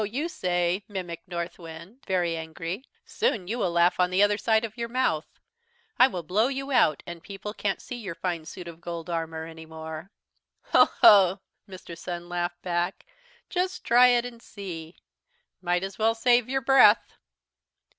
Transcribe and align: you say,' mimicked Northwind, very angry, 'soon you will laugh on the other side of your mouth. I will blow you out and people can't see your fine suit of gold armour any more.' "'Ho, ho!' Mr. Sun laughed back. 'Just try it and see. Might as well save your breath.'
you 0.03 0.27
say,' 0.27 0.83
mimicked 0.87 1.27
Northwind, 1.27 2.03
very 2.07 2.35
angry, 2.35 2.83
'soon 3.05 3.47
you 3.47 3.59
will 3.59 3.69
laugh 3.71 3.99
on 3.99 4.09
the 4.09 4.23
other 4.23 4.35
side 4.35 4.65
of 4.65 4.75
your 4.75 4.89
mouth. 4.89 5.27
I 5.99 6.07
will 6.07 6.23
blow 6.23 6.47
you 6.47 6.71
out 6.71 7.03
and 7.05 7.21
people 7.21 7.53
can't 7.53 7.79
see 7.79 7.97
your 7.97 8.15
fine 8.15 8.45
suit 8.45 8.67
of 8.67 8.81
gold 8.81 9.11
armour 9.11 9.45
any 9.45 9.67
more.' 9.67 10.09
"'Ho, 10.71 10.89
ho!' 11.01 11.39
Mr. 11.69 11.95
Sun 11.95 12.29
laughed 12.29 12.63
back. 12.63 13.05
'Just 13.47 13.83
try 13.83 14.07
it 14.07 14.25
and 14.25 14.41
see. 14.41 14.95
Might 15.61 15.83
as 15.83 15.99
well 15.99 16.15
save 16.15 16.49
your 16.49 16.61
breath.' 16.61 17.13